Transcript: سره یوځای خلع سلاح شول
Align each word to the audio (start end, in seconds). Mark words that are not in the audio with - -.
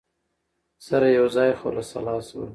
سره 0.85 1.07
یوځای 1.17 1.49
خلع 1.59 1.83
سلاح 1.91 2.19
شول 2.27 2.49